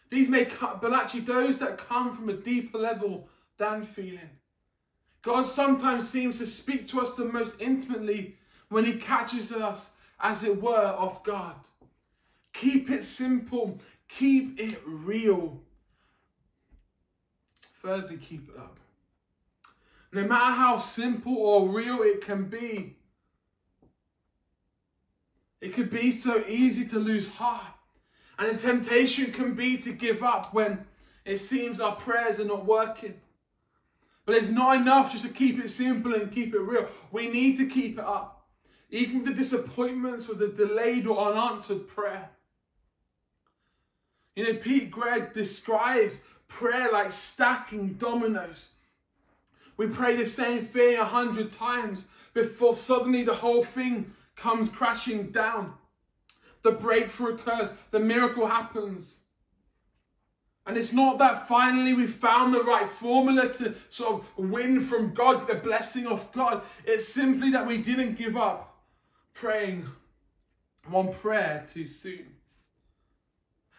these 0.10 0.30
may 0.30 0.46
come, 0.46 0.78
but 0.82 0.94
actually 0.94 1.22
those 1.22 1.58
that 1.60 1.78
come 1.78 2.14
from 2.14 2.30
a 2.30 2.34
deeper 2.34 2.78
level 2.78 3.28
than 3.58 3.82
feeling. 3.82 4.30
God 5.22 5.46
sometimes 5.46 6.10
seems 6.10 6.38
to 6.38 6.46
speak 6.46 6.88
to 6.88 7.02
us 7.02 7.14
the 7.14 7.26
most 7.26 7.60
intimately 7.62 8.38
when 8.70 8.86
He 8.86 8.94
catches 8.94 9.52
us, 9.52 9.92
as 10.20 10.44
it 10.44 10.62
were, 10.62 10.96
off 10.98 11.24
guard. 11.24 11.56
Keep 12.54 12.92
it 12.92 13.04
simple, 13.04 13.80
keep 14.08 14.60
it 14.60 14.80
real. 14.86 15.62
Thirdly, 17.82 18.18
keep 18.18 18.50
it 18.50 18.58
up. 18.60 18.80
No 20.12 20.24
matter 20.26 20.54
how 20.54 20.78
simple 20.78 21.36
or 21.36 21.68
real 21.70 22.02
it 22.02 22.22
can 22.22 22.46
be, 22.46 22.98
it 25.62 25.74
could 25.74 25.90
be 25.90 26.12
so 26.12 26.44
easy 26.48 26.86
to 26.86 27.00
lose 27.00 27.30
heart. 27.30 27.74
And 28.38 28.56
the 28.56 28.62
temptation 28.62 29.32
can 29.32 29.54
be 29.54 29.78
to 29.78 29.94
give 29.94 30.22
up 30.22 30.54
when 30.54 30.86
it 31.26 31.38
seems 31.38 31.80
our 31.80 31.96
prayers 31.96 32.40
are 32.40 32.46
not 32.46 32.66
working. 32.66 33.16
But 34.26 34.36
it's 34.36 34.50
not 34.50 34.78
enough 34.78 35.12
just 35.12 35.26
to 35.26 35.34
keep 35.34 35.64
it 35.64 35.70
simple 35.70 36.14
and 36.14 36.32
keep 36.32 36.54
it 36.54 36.60
real. 36.60 36.88
We 37.12 37.30
need 37.30 37.58
to 37.58 37.68
keep 37.68 37.98
it 37.98 38.06
up. 38.06 38.46
Even 38.90 39.24
the 39.24 39.34
disappointments 39.34 40.28
with 40.28 40.42
a 40.42 40.48
delayed 40.50 41.08
or 41.08 41.32
unanswered 41.32 41.88
prayer. 41.88 42.30
You 44.36 44.46
know, 44.46 44.60
Pete 44.60 44.92
Greig 44.92 45.34
describes 45.34 46.24
prayer 46.51 46.91
like 46.91 47.12
stacking 47.12 47.93
dominoes. 47.93 48.74
We 49.77 49.88
pray 49.88 50.15
the 50.15 50.25
same 50.25 50.63
thing 50.63 50.98
a 50.98 51.05
hundred 51.05 51.50
times 51.50 52.08
before 52.34 52.74
suddenly 52.74 53.24
the 53.24 53.36
whole 53.36 53.63
thing 53.63 54.13
comes 54.36 54.70
crashing 54.70 55.31
down. 55.31 55.74
The 56.62 56.74
breakthrough 56.74 57.36
occurs, 57.36 57.74
the 57.91 58.00
miracle 58.00 58.48
happens. 58.48 59.22
And 60.67 60.77
it's 60.77 60.93
not 60.93 61.17
that 61.17 61.48
finally 61.48 61.93
we 61.93 62.05
found 62.05 62.53
the 62.53 62.63
right 62.63 62.88
formula 62.88 63.51
to 63.53 63.74
sort 63.89 64.22
of 64.22 64.25
win 64.38 64.81
from 64.81 65.13
God, 65.13 65.48
the 65.48 65.55
blessing 65.55 66.05
of 66.05 66.31
God. 66.34 66.62
It's 66.86 67.08
simply 67.08 67.50
that 67.51 67.65
we 67.65 67.77
didn't 67.77 68.17
give 68.17 68.38
up 68.38 68.77
praying 69.34 69.86
one 70.88 71.12
prayer 71.13 71.65
too 71.67 71.86
soon. 71.86 72.31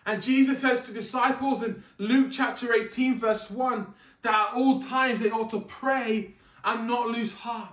And 0.05 0.23
Jesus 0.23 0.61
says 0.61 0.83
to 0.83 0.93
disciples 0.93 1.63
in 1.63 1.83
Luke 1.99 2.29
chapter 2.33 2.73
18, 2.73 3.19
verse 3.19 3.51
1, 3.51 3.87
that 4.23 4.49
at 4.49 4.55
all 4.55 4.81
times 4.81 5.21
they 5.21 5.31
ought 5.31 5.51
to 5.51 5.61
pray 5.61 6.35
and 6.65 6.87
not 6.89 7.09
lose 7.09 7.35
heart. 7.35 7.73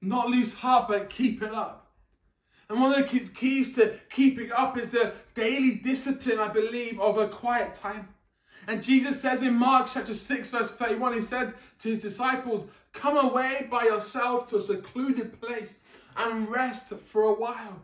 Not 0.00 0.28
lose 0.28 0.54
heart, 0.54 0.88
but 0.88 1.10
keep 1.10 1.42
it 1.42 1.52
up. 1.52 1.92
And 2.70 2.80
one 2.80 2.92
of 2.92 3.10
the 3.10 3.20
keys 3.20 3.74
to 3.76 3.98
keeping 4.10 4.52
up 4.52 4.76
is 4.76 4.90
the 4.90 5.14
daily 5.34 5.76
discipline, 5.76 6.38
I 6.38 6.48
believe, 6.48 7.00
of 7.00 7.16
a 7.16 7.28
quiet 7.28 7.72
time. 7.72 8.08
And 8.66 8.82
Jesus 8.82 9.20
says 9.20 9.42
in 9.42 9.54
Mark 9.54 9.88
chapter 9.92 10.14
6, 10.14 10.50
verse 10.50 10.76
31, 10.76 11.14
he 11.14 11.22
said 11.22 11.54
to 11.78 11.88
his 11.88 12.02
disciples, 12.02 12.66
Come 12.92 13.16
away 13.16 13.66
by 13.70 13.84
yourself 13.84 14.46
to 14.50 14.56
a 14.56 14.60
secluded 14.60 15.40
place 15.40 15.78
and 16.16 16.50
rest 16.50 16.90
for 16.90 17.22
a 17.22 17.32
while. 17.32 17.82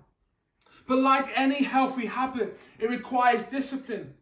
But 0.87 0.99
like 0.99 1.27
any 1.35 1.65
healthy 1.65 2.07
habit, 2.07 2.59
it 2.79 2.91
requires 2.91 3.45
discipline. 3.45 4.15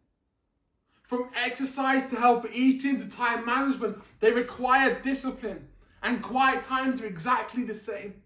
From 1.03 1.29
exercise 1.35 2.09
to 2.09 2.15
healthy 2.15 2.49
eating 2.53 2.99
to 2.99 3.09
time 3.09 3.45
management, 3.45 3.97
they 4.19 4.31
require 4.31 4.99
discipline. 5.01 5.67
And 6.01 6.21
quiet 6.21 6.63
times 6.63 7.01
are 7.01 7.05
exactly 7.05 7.63
the 7.63 7.73
same. 7.73 8.23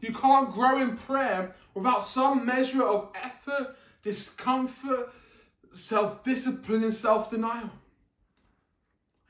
You 0.00 0.12
can't 0.12 0.52
grow 0.52 0.80
in 0.80 0.96
prayer 0.96 1.54
without 1.74 2.02
some 2.02 2.44
measure 2.44 2.84
of 2.84 3.10
effort, 3.20 3.76
discomfort, 4.02 5.12
self 5.72 6.22
discipline, 6.22 6.84
and 6.84 6.94
self 6.94 7.30
denial. 7.30 7.70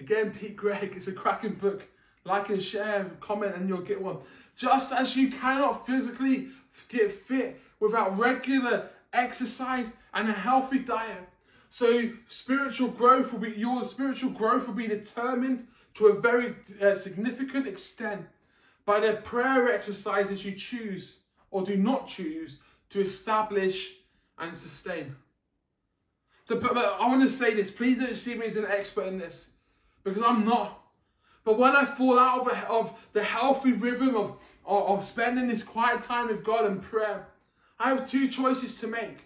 Again, 0.00 0.32
Pete 0.32 0.56
Greig, 0.56 0.94
it's 0.94 1.06
a 1.06 1.12
cracking 1.12 1.54
book. 1.54 1.88
Like 2.26 2.50
and 2.50 2.60
share, 2.60 3.10
comment, 3.20 3.54
and 3.54 3.68
you'll 3.68 3.80
get 3.80 4.02
one. 4.02 4.18
Just 4.56 4.92
as 4.92 5.16
you 5.16 5.30
cannot 5.30 5.86
physically 5.86 6.48
get 6.88 7.12
fit 7.12 7.60
without 7.80 8.18
regular 8.18 8.88
exercise 9.12 9.94
and 10.12 10.28
a 10.28 10.32
healthy 10.32 10.80
diet, 10.80 11.28
so 11.70 12.10
spiritual 12.28 12.88
growth 12.88 13.32
will 13.32 13.40
be 13.40 13.52
your 13.52 13.84
spiritual 13.84 14.30
growth 14.30 14.66
will 14.66 14.74
be 14.74 14.88
determined 14.88 15.64
to 15.94 16.06
a 16.06 16.20
very 16.20 16.54
uh, 16.82 16.94
significant 16.94 17.66
extent 17.66 18.26
by 18.84 19.00
the 19.00 19.14
prayer 19.14 19.72
exercises 19.72 20.44
you 20.44 20.52
choose 20.52 21.18
or 21.50 21.62
do 21.62 21.76
not 21.76 22.06
choose 22.06 22.60
to 22.90 23.00
establish 23.00 23.94
and 24.38 24.56
sustain. 24.56 25.16
So, 26.44 26.58
but, 26.60 26.74
but 26.74 26.96
I 27.00 27.08
want 27.08 27.22
to 27.22 27.30
say 27.30 27.54
this. 27.54 27.70
Please 27.70 27.98
don't 27.98 28.14
see 28.14 28.34
me 28.34 28.46
as 28.46 28.56
an 28.56 28.66
expert 28.66 29.06
in 29.06 29.18
this 29.18 29.50
because 30.04 30.22
I'm 30.22 30.44
not. 30.44 30.80
But 31.46 31.58
when 31.58 31.76
I 31.76 31.84
fall 31.84 32.18
out 32.18 32.40
of, 32.40 32.46
a, 32.48 32.68
of 32.68 33.08
the 33.12 33.22
healthy 33.22 33.72
rhythm 33.72 34.16
of, 34.16 34.32
of, 34.66 34.98
of 34.98 35.04
spending 35.04 35.46
this 35.46 35.62
quiet 35.62 36.02
time 36.02 36.26
with 36.26 36.42
God 36.42 36.64
and 36.64 36.82
prayer, 36.82 37.28
I 37.78 37.90
have 37.90 38.10
two 38.10 38.26
choices 38.26 38.80
to 38.80 38.88
make. 38.88 39.18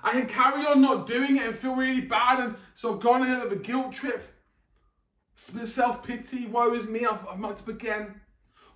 I 0.00 0.12
can 0.12 0.26
carry 0.26 0.64
on 0.64 0.80
not 0.80 1.08
doing 1.08 1.36
it 1.36 1.44
and 1.44 1.56
feel 1.56 1.74
really 1.74 2.02
bad 2.02 2.38
and 2.38 2.54
sort 2.76 2.94
of 2.94 3.02
go 3.02 3.14
on 3.14 3.24
a 3.24 3.56
guilt 3.56 3.92
trip. 3.92 4.22
Self 5.34 6.06
pity, 6.06 6.46
woe 6.46 6.72
is 6.74 6.86
me, 6.86 7.04
I've, 7.04 7.26
I've 7.26 7.40
mucked 7.40 7.62
up 7.62 7.68
again. 7.68 8.20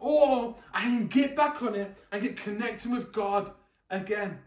Or 0.00 0.56
I 0.74 0.80
can 0.82 1.06
get 1.06 1.36
back 1.36 1.62
on 1.62 1.76
it 1.76 2.02
and 2.10 2.20
get 2.20 2.36
connected 2.36 2.90
with 2.90 3.12
God 3.12 3.52
again. 3.90 4.40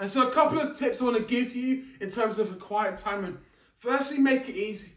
And 0.00 0.08
so, 0.08 0.26
a 0.26 0.32
couple 0.32 0.58
of 0.58 0.76
tips 0.78 1.02
I 1.02 1.04
want 1.04 1.18
to 1.18 1.22
give 1.22 1.54
you 1.54 1.84
in 2.00 2.08
terms 2.08 2.38
of 2.38 2.50
a 2.52 2.56
quiet 2.56 2.96
time. 2.96 3.24
And 3.26 3.38
firstly, 3.76 4.16
make 4.16 4.48
it 4.48 4.56
easy. 4.56 4.92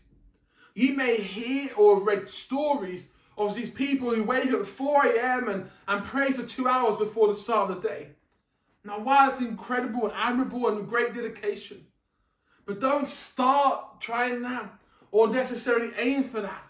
You 0.78 0.96
may 0.96 1.20
hear 1.20 1.72
or 1.76 2.00
read 2.06 2.30
stories 2.30 3.08
of 3.36 3.56
these 3.56 3.72
people 3.72 4.14
who 4.14 4.24
wake 4.24 4.52
up 4.52 4.60
at 4.60 4.68
4 4.68 5.08
a.m. 5.08 5.50
And, 5.50 5.72
and 5.88 6.04
pray 6.04 6.32
for 6.32 6.44
two 6.44 6.68
hours 6.68 6.98
before 6.98 7.28
the 7.28 7.34
start 7.34 7.72
of 7.72 7.82
the 7.82 7.88
day. 7.88 8.10
Now, 8.86 9.00
while 9.00 9.28
it's 9.28 9.42
incredible 9.42 10.04
and 10.04 10.14
admirable 10.16 10.68
and 10.68 10.88
great 10.88 11.16
dedication, 11.16 11.88
but 12.68 12.80
don't 12.80 13.08
start 13.08 14.00
trying 14.02 14.44
that 14.44 14.72
or 15.10 15.28
necessarily 15.28 15.94
aim 15.98 16.24
for 16.26 16.42
that. 16.42 16.62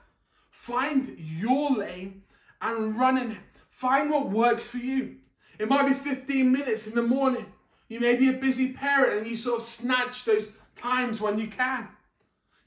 Find 0.52 1.14
your 1.20 1.72
lane 1.72 2.24
and 2.62 2.98
run 2.98 3.18
in 3.18 3.32
it. 3.32 3.38
Find 3.70 4.10
what 4.10 4.30
works 4.30 4.70
for 4.70 4.78
you. 4.78 5.18
It 5.60 5.68
might 5.68 5.86
be 5.86 5.94
15 5.94 6.50
minutes 6.50 6.88
in 6.88 6.96
the 6.96 7.04
morning. 7.04 7.48
You 7.90 8.00
may 8.00 8.16
be 8.16 8.30
a 8.30 8.34
busy 8.34 8.72
parent 8.72 9.18
and 9.18 9.28
you 9.28 9.36
sort 9.36 9.58
of 9.58 9.68
snatch 9.68 10.24
those 10.24 10.54
times 10.76 11.20
when 11.20 11.40
you 11.40 11.48
can. 11.48 11.90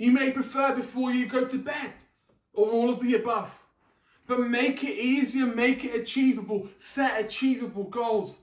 You 0.00 0.12
may 0.12 0.30
prefer 0.30 0.74
before 0.74 1.12
you 1.12 1.26
go 1.26 1.44
to 1.44 1.58
bed 1.58 1.92
or 2.54 2.70
all 2.70 2.88
of 2.88 3.00
the 3.00 3.14
above. 3.16 3.60
But 4.26 4.40
make 4.40 4.82
it 4.82 4.98
easier, 4.98 5.44
make 5.44 5.84
it 5.84 5.94
achievable, 5.94 6.68
set 6.78 7.22
achievable 7.22 7.84
goals. 7.84 8.38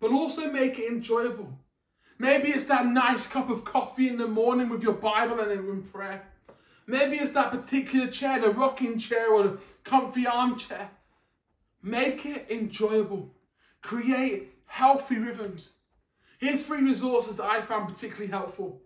But 0.00 0.10
also 0.10 0.50
make 0.50 0.80
it 0.80 0.90
enjoyable. 0.90 1.56
Maybe 2.18 2.48
it's 2.48 2.64
that 2.64 2.86
nice 2.86 3.28
cup 3.28 3.50
of 3.50 3.64
coffee 3.64 4.08
in 4.08 4.18
the 4.18 4.26
morning 4.26 4.68
with 4.68 4.82
your 4.82 4.94
Bible 4.94 5.38
and 5.38 5.52
in 5.52 5.82
prayer. 5.82 6.26
Maybe 6.88 7.18
it's 7.18 7.30
that 7.30 7.52
particular 7.52 8.08
chair, 8.08 8.40
the 8.40 8.50
rocking 8.50 8.98
chair 8.98 9.32
or 9.32 9.44
the 9.44 9.60
comfy 9.84 10.26
armchair. 10.26 10.90
Make 11.84 12.26
it 12.26 12.50
enjoyable. 12.50 13.32
Create 13.80 14.58
healthy 14.66 15.18
rhythms. 15.18 15.74
Here's 16.40 16.66
three 16.66 16.82
resources 16.82 17.36
that 17.36 17.44
I 17.44 17.60
found 17.60 17.88
particularly 17.88 18.32
helpful. 18.32 18.80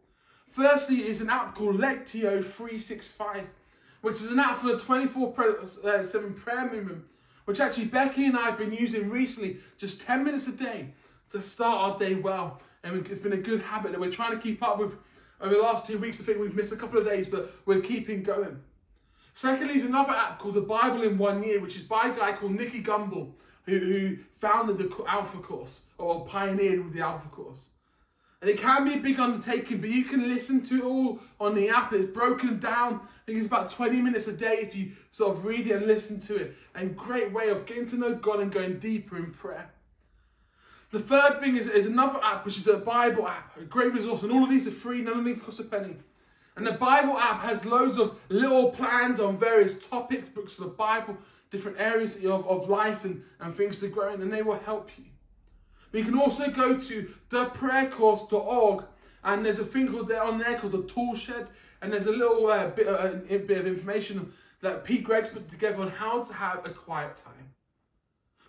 Firstly, 0.48 1.06
is 1.06 1.20
an 1.20 1.30
app 1.30 1.54
called 1.54 1.76
Lectio 1.76 2.44
365, 2.44 3.48
which 4.00 4.16
is 4.16 4.30
an 4.30 4.38
app 4.38 4.58
for 4.58 4.68
the 4.68 4.78
24 4.78 5.34
uh, 5.84 6.02
7 6.02 6.34
prayer 6.34 6.70
movement, 6.70 7.04
which 7.44 7.60
actually 7.60 7.86
Becky 7.86 8.26
and 8.26 8.36
I 8.36 8.46
have 8.46 8.58
been 8.58 8.72
using 8.72 9.10
recently, 9.10 9.58
just 9.76 10.00
10 10.00 10.24
minutes 10.24 10.48
a 10.48 10.52
day 10.52 10.94
to 11.30 11.40
start 11.40 11.92
our 11.92 11.98
day 11.98 12.14
well. 12.14 12.60
And 12.82 13.06
it's 13.06 13.20
been 13.20 13.32
a 13.32 13.36
good 13.36 13.60
habit 13.60 13.92
that 13.92 14.00
we're 14.00 14.10
trying 14.10 14.32
to 14.32 14.42
keep 14.42 14.62
up 14.62 14.78
with 14.78 14.96
over 15.40 15.54
the 15.54 15.60
last 15.60 15.86
two 15.86 15.98
weeks, 15.98 16.20
I 16.20 16.24
think 16.24 16.40
we've 16.40 16.54
missed 16.54 16.72
a 16.72 16.76
couple 16.76 16.98
of 16.98 17.04
days, 17.04 17.28
but 17.28 17.52
we're 17.64 17.80
keeping 17.80 18.22
going. 18.22 18.60
Secondly, 19.34 19.76
is 19.76 19.84
another 19.84 20.12
app 20.12 20.38
called 20.38 20.54
The 20.54 20.62
Bible 20.62 21.02
in 21.02 21.16
One 21.16 21.44
Year, 21.44 21.60
which 21.60 21.76
is 21.76 21.82
by 21.82 22.08
a 22.08 22.16
guy 22.16 22.32
called 22.32 22.52
Nicky 22.52 22.82
Gumbel, 22.82 23.34
who, 23.64 23.78
who 23.78 24.16
founded 24.32 24.78
the 24.78 25.04
Alpha 25.06 25.38
Course, 25.38 25.82
or 25.96 26.26
pioneered 26.26 26.84
with 26.84 26.92
the 26.92 27.02
Alpha 27.02 27.28
Course. 27.28 27.68
And 28.40 28.48
it 28.48 28.58
can 28.58 28.84
be 28.84 28.94
a 28.94 28.98
big 28.98 29.18
undertaking, 29.18 29.80
but 29.80 29.90
you 29.90 30.04
can 30.04 30.28
listen 30.28 30.62
to 30.64 30.76
it 30.76 30.84
all 30.84 31.20
on 31.40 31.56
the 31.56 31.70
app. 31.70 31.92
It's 31.92 32.04
broken 32.04 32.60
down. 32.60 33.00
I 33.02 33.26
think 33.26 33.38
it's 33.38 33.46
about 33.48 33.70
20 33.70 34.00
minutes 34.00 34.28
a 34.28 34.32
day 34.32 34.58
if 34.60 34.76
you 34.76 34.92
sort 35.10 35.36
of 35.36 35.44
read 35.44 35.66
it 35.66 35.72
and 35.72 35.86
listen 35.86 36.20
to 36.20 36.36
it. 36.36 36.56
And 36.74 36.96
great 36.96 37.32
way 37.32 37.48
of 37.48 37.66
getting 37.66 37.86
to 37.86 37.96
know 37.96 38.14
God 38.14 38.38
and 38.38 38.52
going 38.52 38.78
deeper 38.78 39.16
in 39.16 39.32
prayer. 39.32 39.70
The 40.90 41.00
third 41.00 41.40
thing 41.40 41.56
is, 41.56 41.66
is 41.66 41.86
another 41.86 42.22
app, 42.22 42.44
which 42.46 42.56
is 42.56 42.62
the 42.62 42.78
Bible 42.78 43.28
app, 43.28 43.56
a 43.58 43.64
great 43.64 43.92
resource, 43.92 44.22
and 44.22 44.32
all 44.32 44.44
of 44.44 44.50
these 44.50 44.66
are 44.66 44.72
free, 44.72 45.02
none 45.02 45.18
of 45.18 45.24
these 45.24 45.38
cost 45.38 45.60
a 45.60 45.64
penny. 45.64 45.96
And 46.56 46.66
the 46.66 46.72
Bible 46.72 47.18
app 47.18 47.42
has 47.42 47.66
loads 47.66 47.98
of 47.98 48.18
little 48.30 48.70
plans 48.70 49.20
on 49.20 49.36
various 49.36 49.86
topics, 49.86 50.28
books 50.28 50.58
of 50.58 50.64
the 50.64 50.70
Bible, 50.70 51.18
different 51.50 51.78
areas 51.78 52.16
of, 52.24 52.46
of 52.46 52.68
life 52.68 53.04
and, 53.04 53.22
and 53.40 53.54
things 53.54 53.80
to 53.80 53.88
grow 53.88 54.14
in, 54.14 54.22
and 54.22 54.32
they 54.32 54.42
will 54.42 54.58
help 54.58 54.90
you. 54.96 55.04
But 55.90 55.98
you 55.98 56.04
can 56.04 56.18
also 56.18 56.50
go 56.50 56.78
to 56.78 57.10
theprayercourse.org, 57.30 58.84
and 59.24 59.44
there's 59.44 59.58
a 59.58 59.64
thing 59.64 59.88
called 59.88 60.08
there 60.08 60.22
on 60.22 60.38
there 60.38 60.58
called 60.58 60.72
the 60.72 60.82
tool 60.82 61.14
shed, 61.14 61.48
and 61.80 61.92
there's 61.92 62.06
a 62.06 62.12
little 62.12 62.46
uh, 62.46 62.68
bit, 62.68 62.88
uh, 62.88 63.12
a 63.28 63.38
bit 63.38 63.58
of 63.58 63.66
information 63.66 64.32
that 64.60 64.84
Pete 64.84 65.04
Greig's 65.04 65.30
put 65.30 65.48
together 65.48 65.80
on 65.80 65.90
how 65.90 66.22
to 66.22 66.32
have 66.34 66.66
a 66.66 66.70
quiet 66.70 67.14
time. 67.14 67.54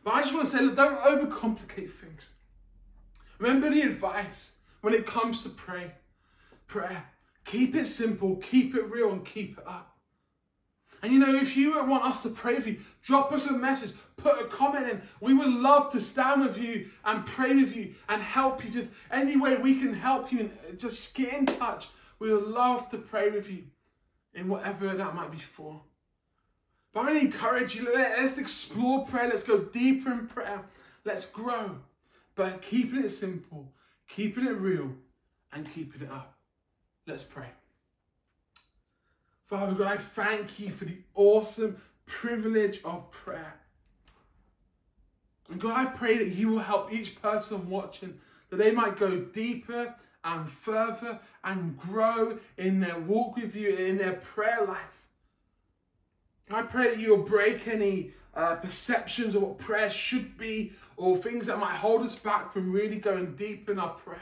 But 0.04 0.16
I 0.16 0.22
just 0.22 0.34
want 0.34 0.48
to 0.48 0.52
say, 0.58 0.64
look, 0.64 0.76
don't 0.76 0.98
overcomplicate 0.98 1.92
things. 1.92 2.30
Remember 3.38 3.70
the 3.70 3.82
advice 3.82 4.58
when 4.82 4.94
it 4.94 5.06
comes 5.06 5.44
to 5.44 5.50
pray, 5.50 5.92
prayer. 6.68 7.06
Keep 7.46 7.76
it 7.76 7.88
simple, 7.88 8.38
keep 8.38 8.76
it 8.76 8.90
real, 8.90 9.12
and 9.12 9.26
keep 9.26 9.58
it 9.58 9.68
up. 9.68 9.99
And 11.02 11.14
you 11.14 11.20
know, 11.20 11.34
if 11.34 11.56
you 11.56 11.82
want 11.84 12.04
us 12.04 12.24
to 12.24 12.30
pray 12.30 12.60
for 12.60 12.70
you, 12.70 12.80
drop 13.04 13.32
us 13.32 13.48
a 13.48 13.54
message, 13.54 13.96
put 14.18 14.42
a 14.42 14.46
comment 14.46 14.90
in. 14.90 15.02
We 15.22 15.34
would 15.34 15.48
love 15.48 15.92
to 15.92 16.02
stand 16.02 16.42
with 16.42 16.58
you 16.58 16.90
and 17.06 17.26
pray 17.26 17.56
with 17.56 17.76
you 17.76 17.94
and 18.10 18.22
help 18.22 18.64
you. 18.64 18.72
Just 18.72 18.92
any 19.12 19.38
way 19.38 19.58
we 19.58 19.80
can 19.80 19.94
help 19.94 20.32
you, 20.32 20.42
and 20.42 20.52
uh, 20.52 20.76
just 20.76 21.14
get 21.14 21.34
in 21.34 21.46
touch. 21.46 21.88
We 22.20 22.34
would 22.34 22.48
love 22.48 22.90
to 22.90 22.98
pray 22.98 23.30
with 23.30 23.50
you 23.50 23.64
in 24.34 24.48
whatever 24.50 24.94
that 24.94 25.16
might 25.16 25.32
be 25.32 25.38
for. 25.38 25.82
But 26.92 27.02
I 27.02 27.08
really 27.08 27.26
encourage 27.28 27.76
you, 27.76 27.94
let's 27.94 28.38
explore 28.38 29.06
prayer, 29.06 29.30
let's 29.30 29.44
go 29.44 29.60
deeper 29.60 30.12
in 30.12 30.28
prayer, 30.28 30.66
let's 31.06 31.26
grow. 31.26 31.78
But 32.36 32.62
keeping 32.62 33.04
it 33.04 33.12
simple, 33.12 33.72
keeping 34.08 34.46
it 34.46 34.58
real, 34.58 34.92
and 35.54 35.72
keeping 35.72 36.02
it 36.02 36.12
up. 36.12 36.38
Let's 37.06 37.24
pray. 37.24 37.48
Father 39.50 39.74
God, 39.74 39.88
I 39.88 39.98
thank 39.98 40.60
you 40.60 40.70
for 40.70 40.86
the 40.86 41.00
awesome 41.16 41.82
privilege 42.06 42.82
of 42.86 43.10
prayer. 43.10 43.56
And 45.50 45.60
God, 45.60 45.76
I 45.76 45.86
pray 45.86 46.20
that 46.20 46.36
you 46.36 46.50
will 46.50 46.60
help 46.60 46.94
each 46.94 47.20
person 47.20 47.68
watching 47.68 48.20
that 48.52 48.58
they 48.58 48.70
might 48.70 48.96
go 48.96 49.18
deeper 49.18 49.96
and 50.24 50.48
further 50.48 51.20
and 51.44 51.76
grow 51.80 52.38
in 52.60 52.80
their 52.80 53.00
walk 53.00 53.38
with 53.38 53.56
you, 53.56 53.70
in 53.70 53.98
their 53.98 54.18
prayer 54.18 54.66
life. 54.68 55.08
I 56.52 56.62
pray 56.62 56.92
that 56.92 57.00
you'll 57.00 57.24
break 57.24 57.68
any 57.68 58.12
uh, 58.36 58.54
perceptions 58.58 59.34
of 59.34 59.42
what 59.42 59.58
prayer 59.58 59.90
should 59.90 60.38
be 60.38 60.74
or 60.96 61.18
things 61.18 61.48
that 61.48 61.58
might 61.58 61.78
hold 61.78 62.04
us 62.04 62.20
back 62.20 62.52
from 62.52 62.72
really 62.72 63.00
going 63.00 63.34
deep 63.34 63.68
in 63.68 63.80
our 63.80 63.96
prayer 63.96 64.22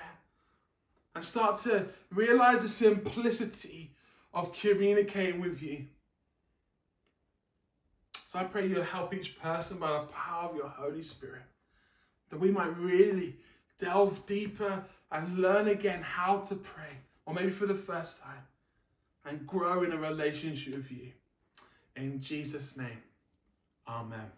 and 1.15 1.21
start 1.21 1.57
to 1.63 1.87
realize 2.11 2.61
the 2.61 2.69
simplicity 2.69 3.91
of 4.33 4.53
communicating 4.53 5.41
with 5.41 5.61
you. 5.61 5.85
So 8.25 8.39
I 8.39 8.43
pray 8.43 8.67
you'll 8.67 8.83
help 8.83 9.13
each 9.13 9.39
person 9.39 9.77
by 9.77 9.91
the 9.93 10.07
power 10.07 10.49
of 10.49 10.55
your 10.55 10.67
Holy 10.67 11.01
Spirit, 11.01 11.43
that 12.29 12.39
we 12.39 12.51
might 12.51 12.77
really 12.77 13.37
delve 13.79 14.25
deeper 14.25 14.83
and 15.11 15.39
learn 15.39 15.69
again 15.69 16.01
how 16.01 16.39
to 16.39 16.55
pray, 16.55 16.97
or 17.25 17.33
maybe 17.33 17.51
for 17.51 17.65
the 17.65 17.75
first 17.75 18.21
time, 18.21 18.43
and 19.25 19.47
grow 19.47 19.83
in 19.83 19.93
a 19.93 19.97
relationship 19.97 20.75
with 20.75 20.91
you. 20.91 21.11
In 21.95 22.21
Jesus' 22.21 22.77
name, 22.77 23.01
Amen. 23.87 24.31